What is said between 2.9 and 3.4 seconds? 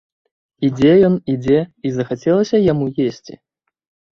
есці.